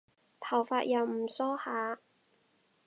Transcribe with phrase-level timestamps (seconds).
[0.39, 1.99] 頭髮又唔梳下